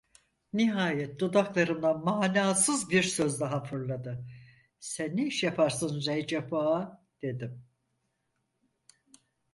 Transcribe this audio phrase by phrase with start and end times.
[0.53, 4.25] Nihayet dudaklarımdan manasız bir söz daha fırladı:
[4.79, 7.63] "Sen ne iş yaparsın Recep Ağa?" dedim.